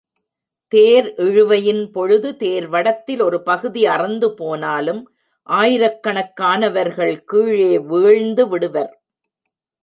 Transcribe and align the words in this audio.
தேர் 0.67 1.13
இழுவையின் 1.17 1.91
பொழுது 1.91 2.35
தேர்வடத்தில் 2.39 3.21
ஒரு 3.21 3.43
பகுதி 3.43 3.83
அறுந்துபோனாலும் 3.83 5.03
ஆயிரக் 5.43 5.99
கணக்கானவர்கள் 6.07 7.17
கீழே 7.25 7.77
வீழ்ந்துவிடுவர். 7.77 8.91